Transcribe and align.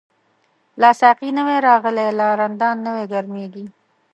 لا 0.81 0.89
ساقی 1.01 1.29
نوی 1.37 1.57
راغلی، 1.67 2.07
لا 2.19 2.27
رندان 2.39 2.77
نوی 2.85 3.05
گرمیږی 3.13 3.65